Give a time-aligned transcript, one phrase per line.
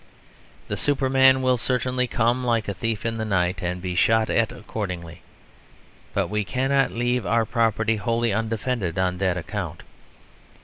[0.67, 4.51] The Superman will certainly come like a thief in the night, and be shot at
[4.51, 5.21] accordingly;
[6.11, 9.83] but we cannot leave our property wholly undefended on that account.